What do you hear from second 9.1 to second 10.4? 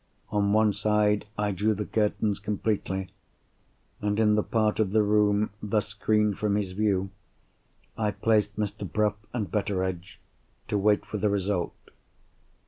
and Betteredge,